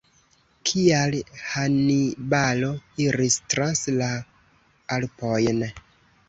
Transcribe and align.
Kial 0.69 1.17
Hanibalo 1.49 2.71
iris 3.05 3.37
trans 3.55 3.85
la 4.01 4.09
Alpojn? 4.97 5.63